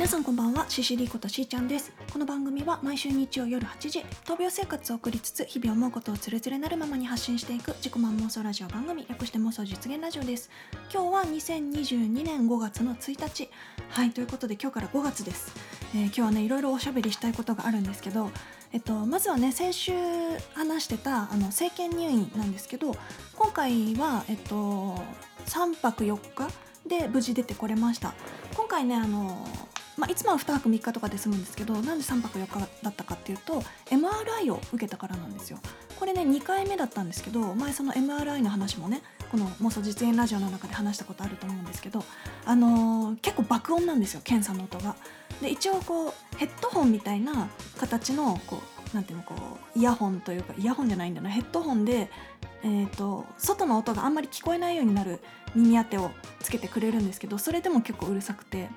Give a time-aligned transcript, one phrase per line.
[0.00, 1.92] 皆さんこんばんは CCD ことしーちゃんです。
[2.10, 10.48] この番組は毎週日曜夜8時闘病生活を送りつつ日々思うことをつれづれなるままに発信していく自己満妄想ラジオ番組略して妄想実現ラジオです。
[10.90, 13.50] 今日は2022年5月の1日。
[13.90, 15.52] はいということで今日から5月です、
[15.94, 18.30] えー今日はねいろいろおしゃべりしたいことがあるんですけど
[18.72, 19.92] えっと、まずはね先週
[20.54, 22.96] 話してたあの政権入院なんですけど
[23.36, 24.96] 今回は、えっと、
[25.44, 26.48] 3泊4日
[26.86, 28.14] で無事出てこれました。
[28.56, 29.46] 今回ねあの、
[30.00, 35.58] まあ、いつもは2泊3日とかで済むんですけどなんで3泊4日だったかっていうと MRI を受けたからなんですよ
[35.98, 42.02] これね2回目だったんですけど前その MRI の話もねこの妄想実演ラジオの中で話したことあると思うんですけど、
[42.44, 44.96] あのー結構爆音なんですよ検査の音が。
[45.40, 48.60] で一応こうヘッドホンみたいな形のこ
[48.92, 49.34] うなんていうのこ
[49.74, 52.10] うイヤホンというかイヤホンじゃないんだなヘッドホンで、
[52.64, 55.20] えー、と外の音があんまり聞こえないようになる
[55.54, 56.10] 耳当てを
[56.40, 58.68] つけてくれるんですけどそれでも結構うるさくて、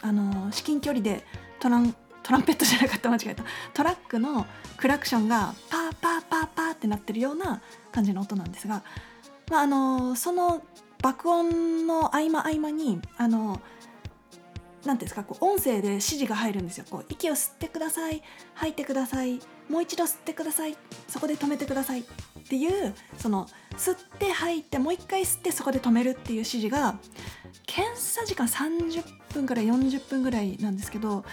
[0.00, 1.24] あの至近距離で
[1.60, 3.44] トラントランペットじゃなかった間違えた。
[3.72, 8.82] トラックのクラクションがパーパーパーパーってなってるような感じの音なんですが、
[9.50, 10.62] まあ、あのその
[11.02, 13.60] 爆音の合間合間にあの
[14.84, 16.84] なんていうんですかこう音声で指示が入るんですよ。
[16.90, 18.22] こう息を吸ってください
[18.54, 20.76] 吐いてくださいもう一度吸ってください
[21.08, 22.04] そこで止めてください。
[22.48, 23.46] っていうその
[23.76, 26.98] 吸って吐いてもう一回吸ってそこで止めるっていう指示が
[27.66, 29.02] 検査時間30
[29.34, 31.26] 分から40分ぐらいなんですけど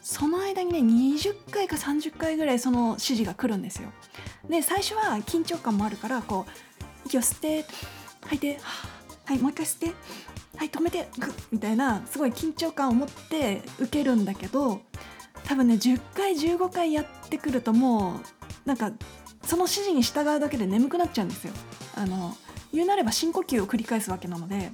[0.00, 3.90] その間にね20回か30回ぐらいその指示が来るんですよ。
[4.48, 7.66] で最初は緊張感もあるからこう息を吸って
[8.22, 8.58] 吐いて
[9.24, 9.94] はいもう一回吸って
[10.56, 14.80] はい止めてグッみたいなすごい緊張感を持って受けるんだけど
[15.44, 18.20] 多分ね10回15回やってくるとも
[18.64, 18.92] うなんか
[19.52, 21.52] その指示に従うだけで眠くなっちゃうんですよ。
[21.94, 22.34] あの
[22.72, 24.72] 言うなれば深呼吸を繰り返すわけなので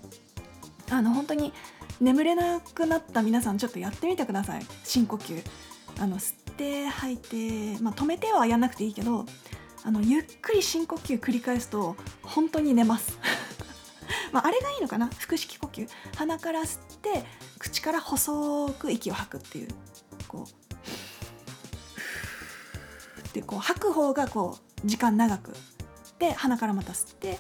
[0.88, 1.52] あの本当に
[2.00, 4.64] 眠れなくなった皆さんちょっとやってみてください。
[4.84, 5.42] 深呼吸。
[5.98, 9.26] あの吸って吐いて、まあ、止めてはやんなくていいけど
[9.82, 13.18] あのゆっくり深呼吸繰り返すと本当に寝ます。
[14.30, 15.10] まああれがいいのかな？
[15.18, 15.88] 腹式呼吸。
[16.14, 17.24] 鼻から吸って
[17.58, 19.68] 口から細く息を吐くっていう。
[20.28, 20.68] こう
[23.34, 25.52] でこう吐く方がこう時間長く
[26.18, 27.38] で鼻からまた吸って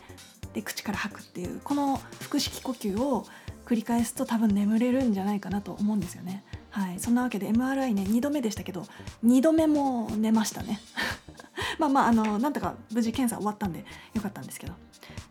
[0.54, 3.26] で口から吐くっていうこの腹式呼吸を
[3.66, 6.42] 繰り返すと多分眠れるんじゃないかなと思うんですよね。
[6.70, 8.86] はい、そんなわけで MRI ね2度目でしたけど
[9.24, 10.80] 2度目も寝ましたね。
[11.78, 13.84] まあまああのなんとか無事検査終わったんで
[14.14, 14.72] よかったんですけど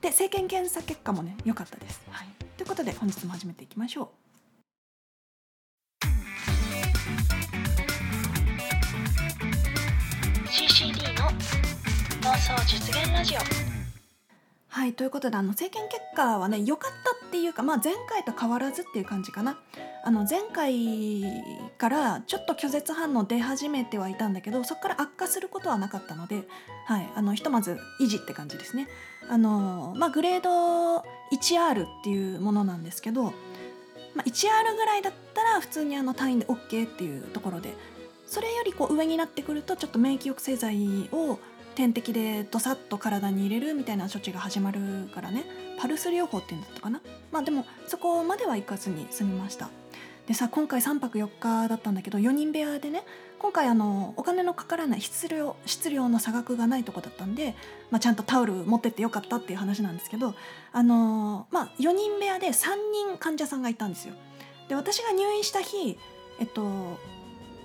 [0.01, 2.01] で生検検査結果もね良かったです。
[2.09, 4.26] はい、ということで本日も始めていきましょう。
[12.47, 13.39] 想実現ラジオ
[14.69, 19.59] はいということであの生検結果はね良かったっていうか、まあ、前回と変わらずっていう感じかな。
[20.05, 21.25] あの前回
[21.77, 26.43] からちょっと拒絶反応出始めてはいたんだけどそこから悪化することはなかったので、
[26.85, 28.87] はい、あのひとまず維持って感じですね。
[29.27, 31.03] あの、まあ、グレード
[31.33, 33.31] 1R っていうものなんですけど、ま
[34.19, 37.73] あ、1R ぐらいだったら普通にあの単位で OK っていうところで
[38.25, 41.39] それよりこう上になってくるとちょっと免疫抑制剤を
[41.77, 44.79] 点滴でドサッと体に入れるみたいな処置が始まる
[45.13, 45.45] からね。
[45.79, 47.01] パルス療法っていうんだったかな。
[47.31, 49.69] まあでもそこまでは行かずに済みました。
[50.25, 53.03] でさ今回3泊4日だったんだけど4人部屋でね
[53.38, 57.55] 今回あのお金のかからない質量質量の差額がないとこだったんで、
[57.91, 60.33] まあ、ちゃんとタオル持ってってよかったっていう話なんですけど
[60.73, 62.69] あのまあ4人部屋で3
[63.09, 64.15] 人患者さんがいたんですよ。
[64.67, 65.97] で私が入院した日
[66.39, 66.97] えっと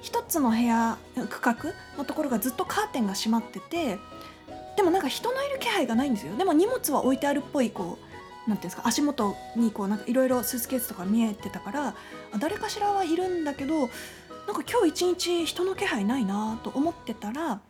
[0.03, 0.99] 一つの部屋
[1.31, 1.57] 区画
[1.97, 3.99] のところがずっとカーテンが閉まってて
[4.77, 6.37] でもなんか人のいる気配がないんですよ。
[6.37, 7.99] でも荷物は置いてあるっぽいこ
[8.47, 11.95] うなんていうんですか足元にこうなんかいろいろスーツケースとか見えてたからあ
[12.39, 17.61] 誰かしらはいるんだけどなんか今日一日人の気配ないなと思ってたら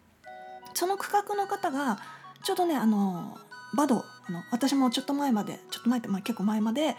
[0.72, 1.98] その区画の方が
[2.42, 3.36] ちょうどねあの
[3.76, 6.96] バドあの私もちょっと前までちょっと前って、まあ、結構前まで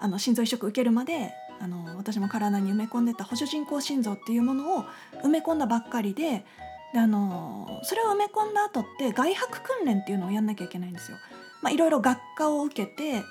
[0.00, 4.84] あの心臓移植受けるまであの私も体に埋め込んでた補助人工心臓っていうものを
[5.22, 6.44] 埋め込んだばっかりで
[6.92, 11.18] であのそれを埋め込んだ後って外泊訓練っていうのをやんなきゃいけないんですよ。
[11.60, 13.22] まあ、いろいろ学科を受けて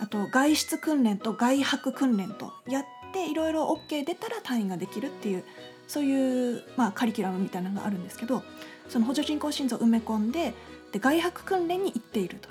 [0.00, 5.44] あと外出訓練と外泊訓練とやっていろいろ OK 出たら退院ができるっていう
[5.86, 8.42] そういう、まあ、カリキュラムみたいなのがあるんですけど
[8.88, 10.54] その補助人工心臓を埋め込んで
[10.92, 12.48] で外泊訓練に行っていると。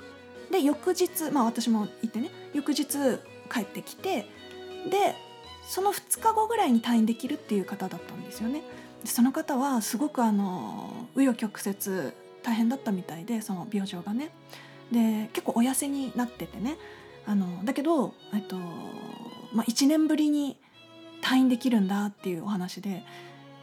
[0.50, 2.86] で翌日まあ私も行ってね翌日
[3.52, 4.26] 帰ってきて
[4.90, 5.14] で
[5.66, 8.62] その2日後ぐらいに退院できるっていう方だったんですよね。
[9.02, 14.30] でその方はすごくあの紆余曲折大変だったみたいでその病状がね。
[14.92, 16.76] で結構お痩せになっててね
[17.26, 18.56] あのだけど、えっと
[19.52, 20.58] まあ、1年ぶりに
[21.22, 23.02] 退院できるんだっていうお話で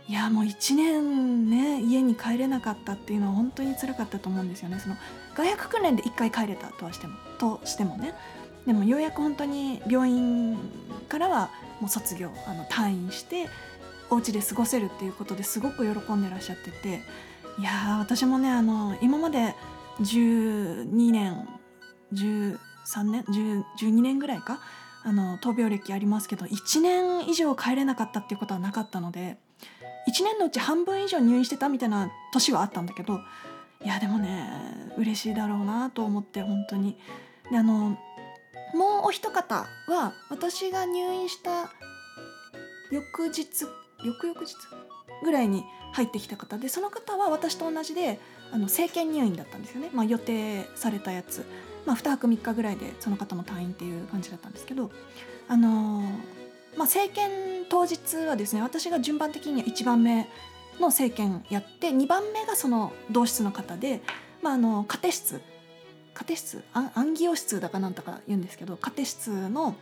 [0.08, 4.96] いやもう1年ね家に帰れなかったっていうのは本当につらかったと思うんですよねその
[5.36, 8.16] 外泊訓練で1回帰れたとはしてもとしてもね
[8.66, 10.58] でもようやく本当に病院
[11.10, 11.50] からは
[11.80, 13.48] もう卒業あの退院して
[14.10, 17.02] お家で過ごせるっていうことですごく喜んでらっしゃってて
[17.60, 19.56] いや私もねあの今まで
[20.00, 21.48] 12年
[22.14, 22.58] 13
[23.04, 24.60] 年12年ぐらいか？
[25.04, 29.38] あの闘病歴ありますけど1年以上帰れなかったっていうことはなかったので
[30.08, 33.20] 1年のうち半分以上入院してたみたいな年はあったんだけど
[33.84, 34.48] いやでもね
[34.98, 36.98] 嬉しいだろうなと思って本当に。
[37.50, 37.98] であの
[38.74, 41.72] もうお一方は私が入院した
[42.92, 43.48] 翌日
[44.04, 44.56] 翌々日
[45.24, 45.64] ぐらいに
[45.94, 48.20] 入ってきた方でその方は私と同じで
[48.52, 51.46] あの生検入院だったんですよね、まあ、予定されたやつ、
[51.86, 54.92] まあ、2泊3日ぐらいでその方も退院っていう感じだったんですけど
[55.48, 56.42] あのー
[56.78, 60.28] まあ、生検当日はですね私が順番的には1番目
[60.80, 64.02] の生検やって2番目がその同室の方で、
[64.42, 65.42] まあ、あの家庭室
[66.14, 69.76] 家庭室アンアンギオ室だかなんとか言うんですけど家庭室の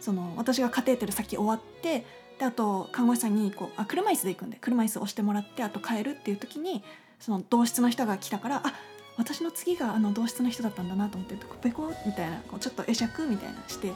[0.00, 2.04] その私がカテーテル先終わって
[2.38, 6.82] であと看護師さんにこうあ車椅子で行くんで車椅子押してもらってあと帰るっていう時に
[7.20, 8.74] その同室の人が来たからあ
[9.16, 13.94] 私の次があの同室の人だったんだなと思ってペコみたいなこうちょっと会釈みたいなしてで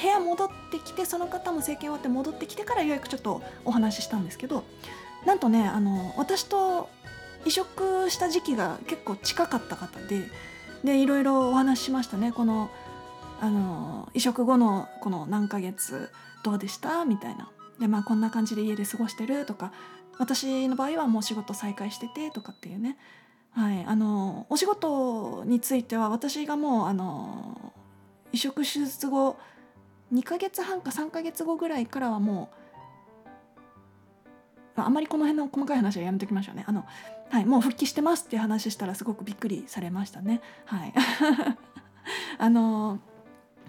[0.00, 4.64] 部屋戻ってきてその方も生検終わって戻ってきてからようやくちょっとお話ししたんですけど
[5.26, 6.88] なんとねあの私と
[7.44, 10.22] 移植した時期が結構近かった方で
[10.84, 12.32] でいろいろお話ししましたね。
[12.32, 12.70] この
[13.40, 16.10] あの移植後のこの何ヶ月
[16.42, 17.04] どうでした？
[17.04, 17.50] みたいな。
[17.78, 19.44] でまあこんな感じで家で過ごしてる？
[19.46, 19.72] とか
[20.18, 22.30] 私の場合はもう仕事再開してて？
[22.30, 22.96] とかっていうね。
[23.52, 23.84] はい。
[23.84, 27.72] あのお仕事については私がもうあの
[28.32, 29.36] 移植手術後
[30.12, 32.50] 2ヶ月半か3ヶ月後ぐらいからはも
[34.76, 36.64] うあんまりこの辺の細かい話はやめときましょうね。
[36.66, 36.84] あの、
[37.30, 40.40] はい、もう復帰してますっていう話したらすごくびっくりされましたね。
[40.64, 40.94] はい。
[42.38, 42.98] あの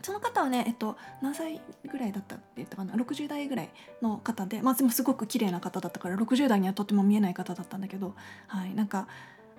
[0.04, 1.60] その方はね、えっと、何歳
[1.90, 3.70] ぐらいだったって言ったかな？60代ぐらい
[4.02, 8.16] の方で、まあ、でもすごく綺麗な方だったから60代にはとても見えない方だったんだけど、
[8.48, 9.08] はい、なんか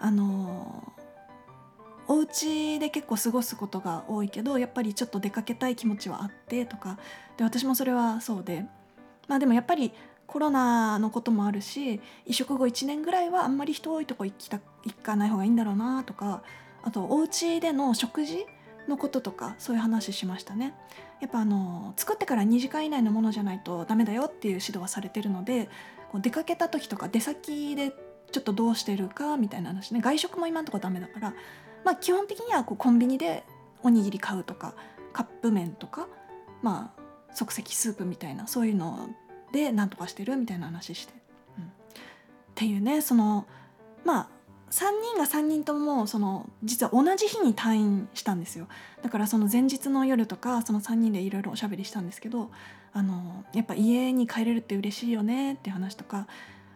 [0.00, 0.92] あの
[2.06, 6.98] お家で結構過ごすことが多いけどやっぱりちょっと出かけたい気持ちはあってとか
[7.36, 8.64] で私もそれはそうで
[9.26, 9.92] まあでもやっぱり
[10.28, 16.42] コロナのこともあるし移植後1年ぐらいはあんまり人多いとこ行きた行かない方がいいんだろうなとか
[16.82, 18.46] あとお家での食事
[18.88, 20.74] のこととかそういう話しましたね。
[21.20, 25.68] やっぱあの作ってから2時間以内のものじゃないとダメだよっていう指導はされてるので
[26.12, 27.92] こう出かけた時とか出先で
[28.30, 31.34] ちょっとどうしてるかみたいな話ね外食も今のとこダメだから
[31.84, 33.42] まあ基本的にはこうコンビニで
[33.82, 34.74] おにぎり買うとか
[35.12, 36.06] カップ麺とか
[36.62, 41.12] まあ即席スープみたいなそういうのをでなんとかしてるみたいな話して、
[41.58, 41.68] うん、っ
[42.54, 43.46] ていうねその
[44.04, 44.28] まあ
[44.70, 44.84] 3
[45.14, 48.68] 人が3人ともその実は同じ日に退院したんですよ。
[49.02, 52.50] だからその前日の夜とかその3人でいろいろおしゃべりしたんですけど
[52.92, 56.26] あのやっぱ家に帰れるって嬉しいよねって話とか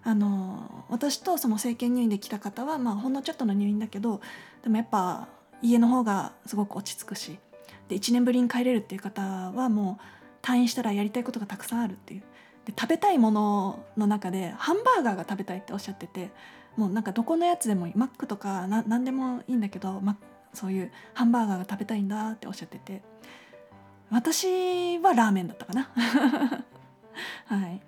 [0.04, 4.20] あの私とその生検入院で来た方は、まあ、ほんのちょっとの入院だけど
[4.62, 5.28] でもやっぱ
[5.62, 7.38] 家の方がすごく落ち着くし
[7.88, 12.22] で1年ぶりに帰れるっていう方はもう退院したらやりたいことがたくさんあるっていう。
[12.66, 16.30] で食べたいものの中でハンバーガーが食べたいっておっしゃってて
[16.76, 20.16] もうなんかどこのやつでもいいマックとかな何でもいいんだけど、ま、
[20.54, 23.02] そういうハンバーガーが食べたいんだっておっしゃってて
[24.10, 25.90] 私はラーメンだったかな
[27.46, 27.82] はい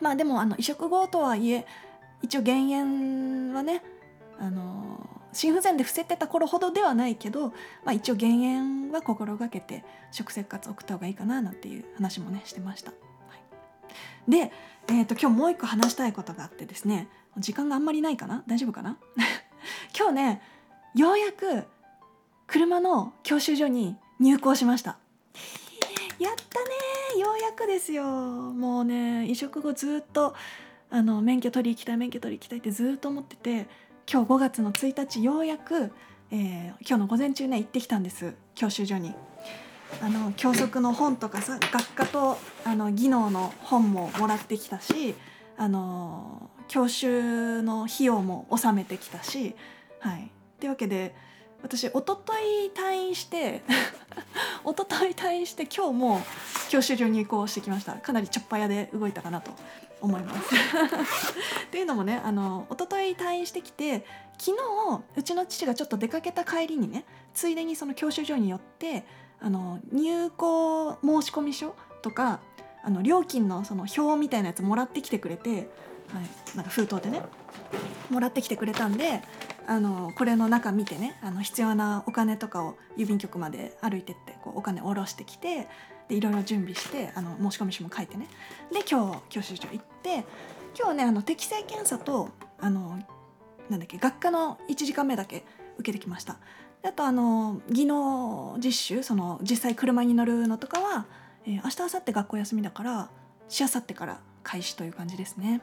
[0.00, 1.66] まあでもあの移植後とはいえ
[2.22, 3.82] 一応減塩はね
[4.38, 7.48] あの心不全で伏せてた頃ほどではないけど、
[7.84, 12.92] まあ、一応減塩は心がけて食生活を送った方がいいかななんていう話もねしてました。
[14.28, 14.52] で、
[14.88, 17.08] えーと、今日もう一個話したいことがあってですね。
[17.38, 18.42] 時間があんまりないかな？
[18.46, 18.98] 大丈夫かな？
[19.96, 20.42] 今日ね
[20.94, 21.64] ようやく
[22.46, 24.98] 車の教習所に入校しました。
[26.18, 26.60] やった
[27.16, 27.20] ね！
[27.20, 28.04] ようやくですよ。
[28.04, 30.34] もうね移植後ずっと
[30.90, 33.66] あの免許取り行きたい免許取り行きたいってずっと思ってて
[34.10, 35.90] 今日5月の1日ようやく、
[36.30, 38.34] えー、今日の午前中ね行ってきたんです。
[38.54, 39.14] 教習所に。
[40.00, 45.14] あの教則の本とかさ学科とあの技能の本ももらってきたし
[45.56, 49.54] あの教習の費用も納めてきたし
[50.00, 50.30] はい。
[50.58, 51.14] というわけで
[51.62, 53.62] 私一昨日退院して
[54.64, 56.20] 一昨日退院して今日も
[56.68, 57.94] 教習所に移行してきました。
[57.94, 59.52] かなりちょっぱやで動いたかなと
[60.00, 60.54] 思います。
[61.66, 64.04] っていうのもねあの一昨日退院してきて
[64.38, 69.04] 昨日うちの父がちょっと出かけた帰りにねついでにその教習所によって
[69.42, 72.40] あの入校申込書とか
[72.84, 77.22] あの料金のその表みたいなやつもらってきてくれて、はい、なんか封筒でね
[78.10, 79.22] もらってきてくれたんで
[79.66, 85.68] あのこれの中見てねあの必要なお金とかを郵便局まで歩いてってこうお金下ろしてきて
[86.08, 88.28] でいろいろ準備してあの申込書も書いてね。
[88.72, 90.24] で今日教習所行って
[90.78, 92.30] 今日ねあの適正検査と
[92.60, 92.98] あの
[93.70, 95.44] なんだっけ学科の1時間目だけ
[95.78, 96.38] 受けてきました。
[96.84, 101.06] あとあの技能実習その実際車に乗るのとかは、
[101.46, 103.10] えー、明日明後日学校休みだから
[103.48, 105.60] しあさってから開始という感じですね。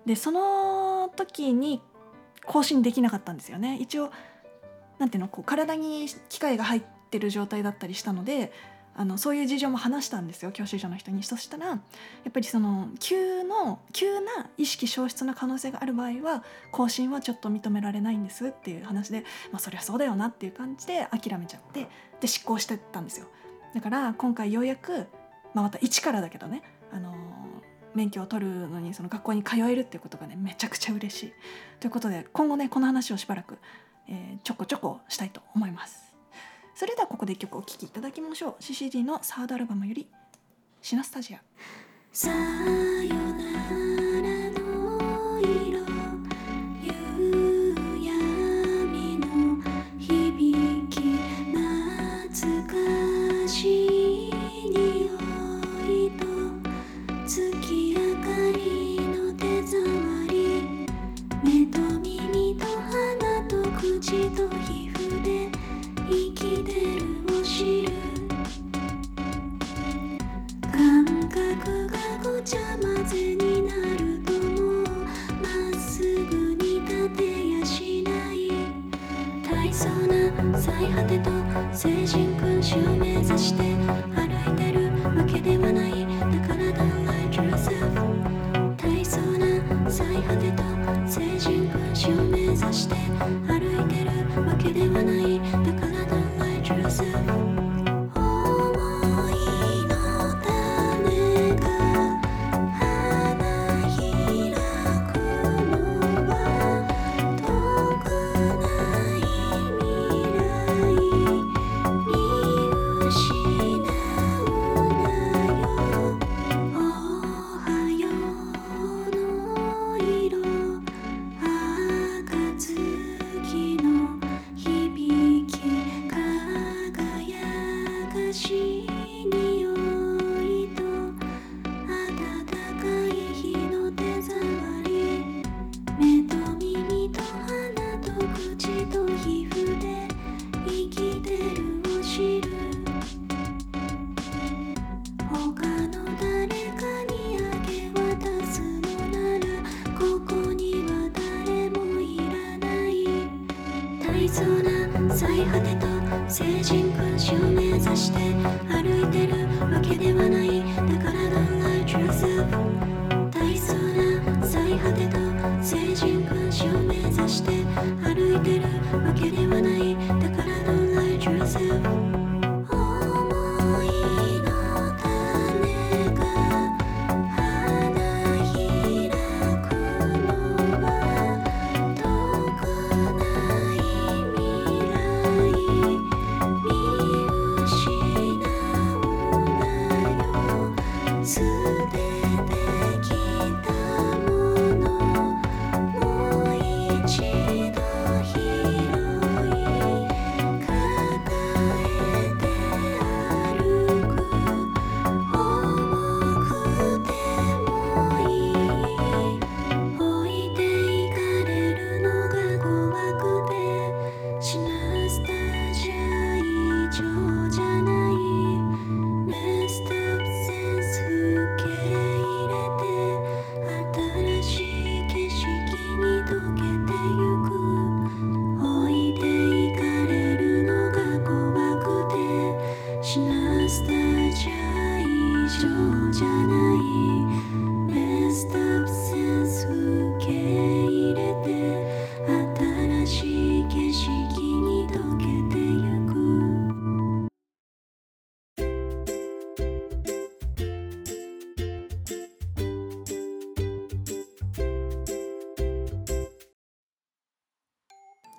[0.07, 1.81] でその時に
[2.45, 3.79] 更新できなかったんですよね。
[3.81, 4.11] 一応
[4.99, 8.53] なんていうのこう体に機械が入ってる状態だったりしたので
[8.95, 11.23] あのそういう事情も話したんですよ教習所の人に。
[11.23, 11.75] そしたらや
[12.29, 21.89] っぱりその急の急な意識消失の可能性がある場合は更新はちょっと認められないんですっていう話で、まあ、そりゃそうだよなっていう感じで諦めちゃって
[22.21, 23.27] で執行してたんですよ。
[23.75, 25.07] だから今回ようやく、
[25.53, 27.15] まあ、また一からだけどね、あの、
[27.97, 31.33] 免許を取るのにその学校に通えるっていうことがねめちゃくちゃ嬉しい。
[31.81, 33.59] ということで今後ねこの話をしばらく、
[34.09, 36.15] えー、ちょこちょこしたいと思います。
[36.75, 38.63] それではここで曲お聴きいただきましょう。
[38.63, 40.07] CCD のサードアルバムより
[40.83, 41.41] 「シナスタジア」
[42.13, 42.37] さよ
[43.15, 44.06] なら。
[72.23, 78.51] ごちゃ混ぜになるともうまっすぐに立てやしない
[79.43, 81.31] 大層な最果てと
[81.73, 84.16] 聖人君子を目指して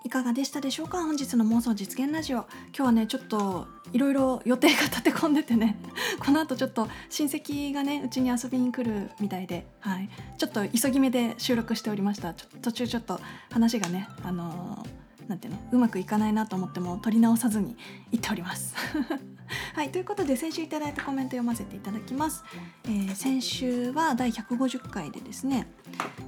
[0.07, 1.03] いかがでしたでしょうか？
[1.03, 2.37] 本日の妄想実現ラジオ。
[2.37, 5.77] 今日はねちょっといろいろ予定が立て込んでてね。
[6.25, 12.33] この後ちょっと親戚がねうちに遊びに来るみたいで、はい、ちょっと急ぎ目で収録しておりました。
[12.33, 13.19] ちょ途中ちょっと
[13.51, 15.59] 話がねあのー、なんていうの？
[15.73, 17.75] うまくいかないなと思っても取り直さずに
[18.09, 18.75] 行っております。
[19.75, 19.89] はい。
[19.89, 22.43] ということで先週いただいたコメント読ませていただきます、
[22.85, 25.67] えー、先週は第150回でですね、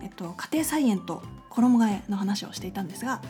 [0.02, 3.22] えっと、家庭菜園と衣替えの話をしていたんですが、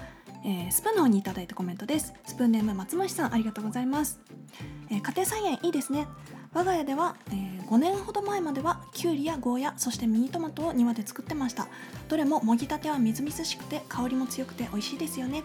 [0.44, 2.14] えー、スプーンの方にいただいたコメントです。
[2.26, 4.20] スプーンネーム松虫さんありがとうございます、
[4.90, 6.08] えー、家庭菜園いいですね。
[6.54, 11.68] 我が家では、えー、5年ほど前まではきゅうりやゴーヤそしてミニトマトを庭で作ってました。
[12.08, 15.44] どれももぎたてはみずみずしくて香りも強くて美味しいですよね。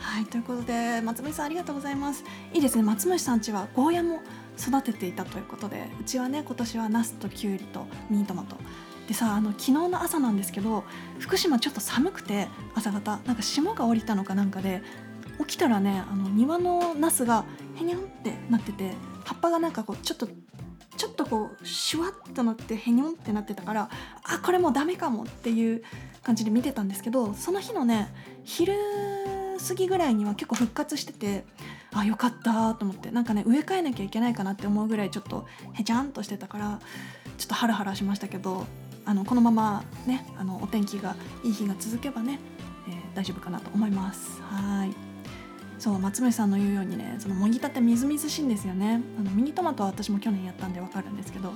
[0.00, 2.24] はいということで松虫さんありがとうございます。
[2.54, 2.82] いいですね。
[2.82, 4.20] 松虫さんちはゴーヤも
[4.58, 8.56] 育てていたということでうちはね今年はナスときゅうりとミニトマト。
[9.08, 10.84] でさあの昨日の朝なんですけど
[11.18, 13.18] 福島ちょっと寒くて朝方。
[13.24, 14.82] なんか霜が降りたのかなんかで
[15.40, 17.44] 起きたらねあの庭のナスが
[17.76, 18.92] へにゃんってなってて
[19.24, 20.28] 葉っぱがなんかこうちょっと
[20.96, 23.88] ちょっとこうシュワッとなってへにょんってなってたから
[24.24, 25.82] あこれもうダメかもっていう
[26.22, 28.12] 感じで見てたんですけどその日のね
[28.44, 28.74] 昼
[29.66, 31.44] 過ぎぐらいには結構復活してて
[31.94, 36.80] あよかったと思ってなんかね植え替えなきゃいけないかなって思うぐらいちょっとへちゃんとしてたから
[37.38, 38.66] ちょっとハラハラしましたけど
[39.08, 42.38] あのこのままねあのお天気がいい日が続けばね、
[42.86, 44.42] えー、大丈夫かなと思います。
[44.42, 44.94] はい。
[45.78, 49.00] そう松村さんの言うようにねそのもぎたてみずみずしいんですよね。
[49.18, 51.54] あのミニトマトは私も去年やったんでわかるんですけど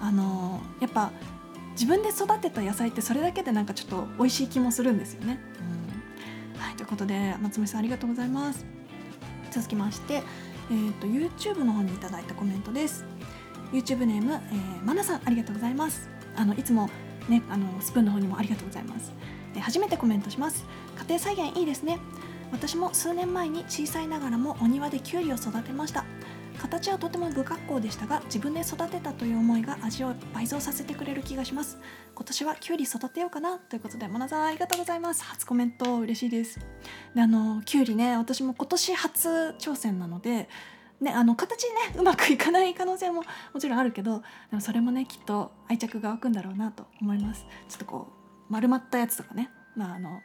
[0.00, 1.10] あのやっぱ
[1.72, 5.40] 自分で育てた野菜ってそれだけでなんかちょっと美味しい気もするんですよね、
[6.54, 8.64] うん、はいということで松村さんありがとうございます。
[9.50, 10.22] 続きまして、
[10.70, 13.04] えーと、YouTube の方にいただいたコメントです。
[13.72, 16.13] YouTube ネーム、えー、マナさんありがとうございます。
[16.36, 16.88] あのいつも
[17.28, 19.12] ねあのスプーンの方にもありがとうございます、
[19.56, 20.64] え、初めてコメントします。
[20.98, 21.98] 家庭菜園いいですね。
[22.52, 26.04] 私も数年前に小さいながらもお庭でキュウリを育てました。
[26.58, 31.78] 形はとても不格好でしたが自分で育てたという思いが味を倍増させてくれる気がします。
[32.14, 35.24] 今年はキュウリ育てようかなということでモナさんありがとうございます。
[35.24, 36.60] 初コメント嬉しいです。
[37.14, 40.48] であのキュウリね私も今年初挑戦なので
[41.00, 47.46] ね、あの形ねうまくいかない可能性ももちろんあるけどでもそれもねきっと愛着が湧くんだろうなと思います。
[47.68, 48.08] ちょっとこ
[48.48, 50.20] う丸まったやつとかね、まあ、あの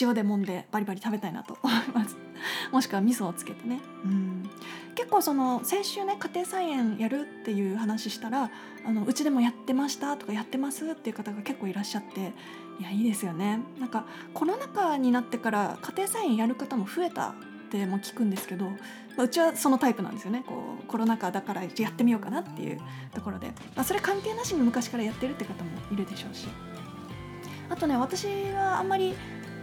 [0.00, 2.16] 塩で揉んでバリバリ食べたいなと思います。
[2.72, 3.80] もしくは味噌をつけてね。
[4.04, 4.50] うん。
[4.94, 8.50] 結構その先週ね家庭菜園やるっていう話したら
[8.84, 12.32] あのうちでもやってましたとかやってますっていう方が結構いらっしゃって
[12.80, 13.60] いやいいですよね。
[13.78, 17.34] なんかコロナ禍になってから家庭菜園やる方も増えた
[17.66, 18.72] っても聞くんですけど、ま
[19.18, 22.80] あ、うちはそのタイプなんですよねこうコロナ禍だからやってみようかなっていう
[23.14, 26.48] ところで、まあ、それ関係なしに昔からやってるって方もいるでしょうし
[27.68, 29.14] あとね私はあんまり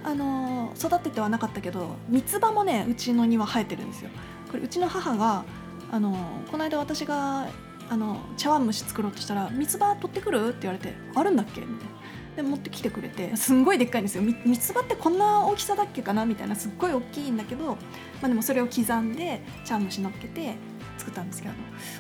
[0.04, 4.10] あの育ててはなかったけど三つ葉もねうちの庭生えてるんですよ
[4.52, 5.46] これうちの母が
[5.92, 6.13] あの
[6.52, 7.48] この間私が
[7.89, 11.94] あの茶碗蒸し作ろうとしたら「三つ葉取ってくる?」って言われて「あるんだっけ?」みたいな。
[12.36, 14.24] で持ってきてくれてすんごいでっかいんですよ。
[14.24, 16.26] 三つ葉ってこんな大きさだっけかな？
[16.26, 17.78] みたいなすっごい大きいんだけど、ま
[18.24, 20.56] あ、でもそれを刻んで茶蒸し乗っけて
[20.98, 21.54] 作ったんですけど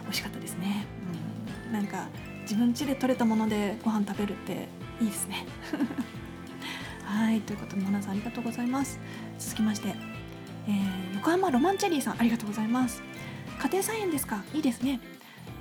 [0.03, 0.85] 美味しかったですね、
[1.67, 2.07] うん、なんか
[2.41, 4.67] 自分家で採れたものでご飯食べるって
[5.01, 5.45] いいですね。
[7.05, 8.99] はいということで皆さんありがとうございます。
[9.37, 9.89] 続きまして、
[10.67, 13.03] えー、横浜ロマンチェリーさんありがとうございます。
[13.61, 14.43] 家庭菜園ですか？
[14.53, 14.99] いいですね、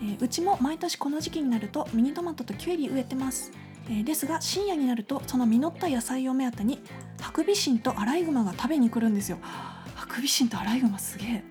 [0.02, 3.52] えー、うちも毎年この時期になるとミニトマトとキュウリ植えてます。
[3.90, 6.80] え、ですが深夜になるとその実った野菜を目当てに
[7.20, 9.38] ハクビシンとアライグマが食べに来るんですよ。
[9.42, 11.44] ハクビシンとアライグマすげえ。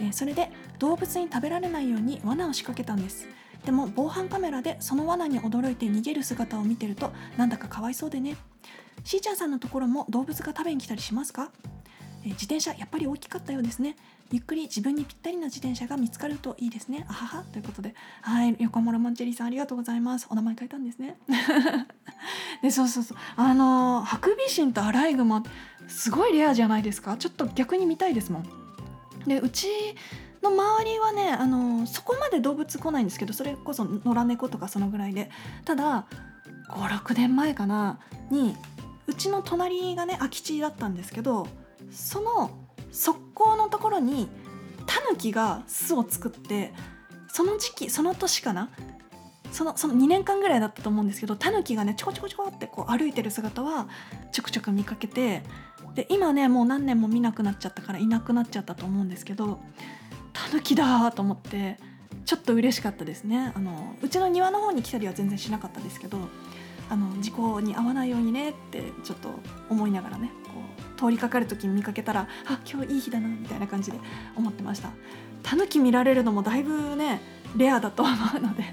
[0.00, 3.26] え、それで動物に食べられないように罠を仕掛けたんです。
[3.64, 8.36] でも防犯カメラでその罠に驚いて逃げる姿を見てるとなんだかかわいそうでね。
[9.04, 11.50] しーちゃんさんのところも動物が食べに来たりしますか、
[12.24, 13.96] 自転車やっぱり大きかったようですね。
[14.30, 17.04] ゆっくり自分にぴったりな自転車が見つかるといいですね。
[17.08, 17.44] あはは。
[17.44, 17.94] ということで。
[18.22, 18.56] はい。
[18.60, 20.26] 横浜ロマンチェリーさんありがとうございます。
[20.30, 21.18] お名前書いたんですね。
[22.62, 23.18] で そうそうそう。
[23.36, 25.42] あのハクビシンとアライグマ
[25.88, 27.16] すごいレアじゃないですか。
[27.16, 28.44] ちょっと逆に見たいですもん。
[29.26, 29.66] でうち
[30.42, 35.30] の周りはねあのそこまで動物来ないんですけどそれこそ野良猫とかそのぐらいで。
[35.64, 36.06] ただ
[36.68, 37.98] 56年前かな
[38.30, 38.56] に
[39.06, 41.48] うちの隣がね空き地だったんですけど
[41.90, 42.50] その
[42.90, 44.28] 側溝のところに
[44.86, 46.72] タヌキが巣を作って
[47.28, 48.70] その時期その年かな？
[49.52, 53.88] そのその2年間ぐらいだったと思うんですけどタヌキがねちょこちょこちょこってこう歩いてる姿は
[54.32, 55.42] ちょくちょく見かけて
[55.94, 59.60] で今ねもう何年も見なくなっちゃったからいなくなっちゃったと思うんですけど
[60.32, 61.78] タヌキだと思って
[62.24, 63.52] ちょっと嬉しかったですね。
[63.54, 66.18] あのうちの庭の方に来たりは全然しなかったですけど
[66.88, 69.30] あの事故に遭わないようにねってちょっと
[69.68, 70.30] 思いながらね
[71.00, 73.98] 通りかかる時に見かけたらあ今日いい日だなみたいな感じで
[74.36, 74.90] 思ってました。
[75.42, 77.22] タヌキ見られるのもだいぶね
[77.56, 78.64] レアだと思うので。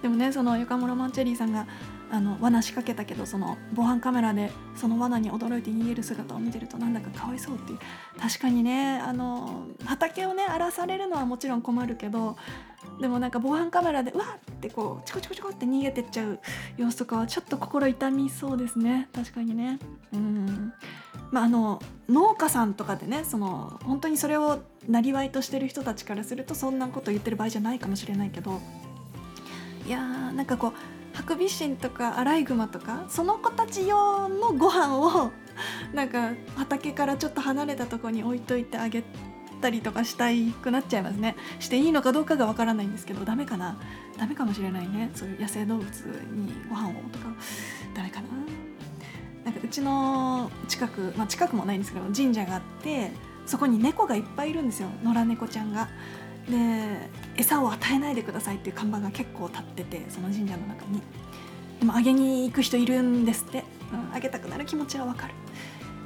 [0.00, 1.66] でもねその横浜ロマンチェリーさんが
[2.10, 7.78] あの罠仕掛けたけどその防犯カメラでその罠に驚いて逃げる姿を見てるとなんだかかわいそうっていう。
[8.20, 12.36] 確かにねあの畑をね荒らされるのはもちろん困るけど
[13.00, 16.38] でもなんか防犯カメラでうわっってこうチコチコチコって逃げてっちゃう
[16.76, 19.08] 様子とかはちょっと心痛みそうですね。
[19.12, 19.78] 確かにね。
[20.12, 20.72] うん。
[21.32, 28.60] まああの農家さんとかでねその本当にそれをなりわいとしてる人たちからするとそんなこと言ってる場合じゃないかもしれないけど。
[29.86, 30.72] いやーなんかこう
[31.16, 35.32] ハクビシンとかアライグマとかその子たち用のご飯を
[35.94, 39.02] なんか畑からちょっと離れたとこに置いといてあげ
[39.62, 41.34] たりとかしたいくなっちゃいますね。
[41.58, 43.78] していいのかどうかがわからないんですけどダメかな？
[44.18, 45.10] ダメかもしれないね。
[45.14, 47.24] そういう野生動物にご飯をとか。
[47.94, 48.26] ダメかな？
[49.46, 53.12] なんかうちの近く、まあ、近くもないんですけど神社があって
[53.46, 54.88] そこに猫がいっぱいいるんですよ。
[55.02, 55.88] 野良猫ちゃんが。
[56.48, 61.02] で餌を与えないでくださいっていう看板が結構立っててその神社の中に。
[61.80, 65.34] でもあげに行く人いるんですって、うん、あげたくなる気持ちはわかる。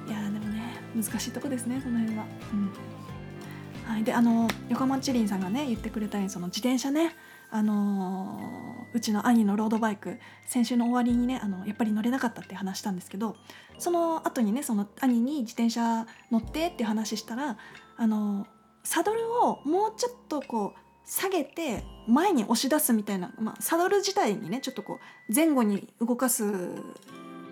[0.08, 3.92] いやでもね難しいとこですねその辺は、うん。
[3.92, 7.14] はい、であの横浜チリンさんがね言ってくれたようにその自転車ね
[7.50, 13.36] あのーうちの兄のロードバイク先週の終わりにねあのやっぱり乗れなかったって話したんですけど
[13.78, 17.56] その後にねその兄に自転車乗ってって話したら
[17.96, 18.46] あの
[18.82, 26.44] サドルをもうちょっとこう下げて前に押し出すみたいな、まあ、サドル自体にねちょっとこう前後に動かす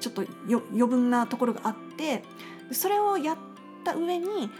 [0.01, 2.23] ちょっと余分なところがあって
[2.71, 3.37] それをやっ
[3.85, 4.51] た上に、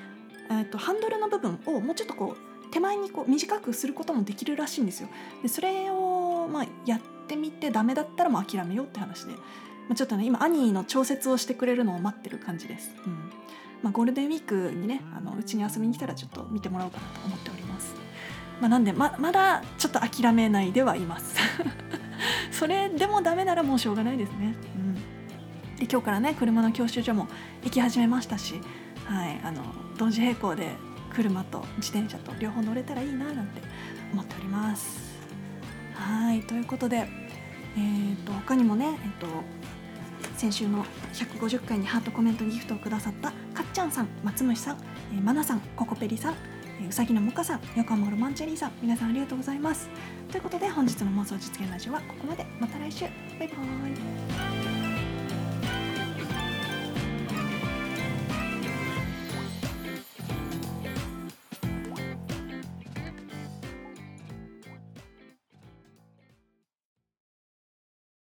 [0.51, 5.09] えー、とハンドルの部分をもうちょっとこう手前にこう短くすることもできるらしいんですよ。
[5.43, 9.41] でそれを、まあ、やってみてダメだったらもう諦めようって話で、ま
[9.93, 12.91] あ、ちょっとね今兄の調節をしてくれるのを待ってる感じです。
[13.07, 13.31] うん
[13.83, 17.95] まあ、ゴールデンウィークにねあのうちに遊びに来たらちょっと見てもらおうかなと思っております。
[18.61, 21.37] まあ、なんでままだちょっと諦めないではいます。
[22.51, 24.55] それでもダメならもうしょうがないですね。
[24.77, 24.95] うん、
[25.77, 27.29] で今日からね車の教習所も
[27.63, 28.61] 行き始めましたし、
[29.05, 29.63] はい、あの
[29.97, 30.73] 同時並行で
[31.11, 33.63] 車と自転車と両方乗れたらいいななんて
[34.13, 35.19] 思っております。
[35.95, 37.09] はいということで、
[37.77, 39.27] えー、と他にもね、えっと
[40.39, 44.77] 先週の150回にハートコメントギフトをくださったかっちゃんさん松虫さん、
[45.13, 46.35] え、まなさんココペリさん、
[46.89, 49.91] うさぎのもかさん横浜ロマンチェリーさん皆さんありがとうございます。
[50.31, 52.47] ということで本日の妄想実現ラジオはここまで。
[52.61, 53.07] また来週。
[53.39, 54.68] バイバーイ。